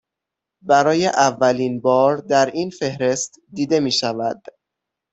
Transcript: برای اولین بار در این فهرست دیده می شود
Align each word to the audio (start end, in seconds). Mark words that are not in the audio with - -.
برای 0.61 1.07
اولین 1.07 1.81
بار 1.81 2.17
در 2.17 2.45
این 2.51 2.69
فهرست 2.69 3.39
دیده 3.53 3.79
می 3.79 3.91
شود 3.91 4.41